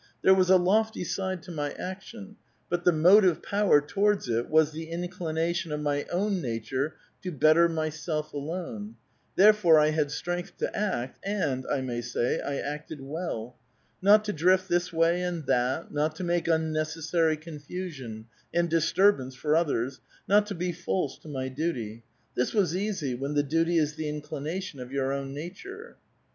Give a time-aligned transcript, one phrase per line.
[0.23, 2.35] There was a lofty side to my action;
[2.71, 7.69] but the motive power towards it was the inclination of my own nature to better
[7.69, 8.95] myself alone.
[9.35, 13.55] Therefore I had strength to act, and, I may say, I acted well.
[14.01, 19.35] Not to drift this way and that, not to make un necessary confusion and disturbance
[19.35, 22.03] for others, not to be false to my duty,—
[22.35, 25.97] this was easy, when the duty is the in clination of vour own nature.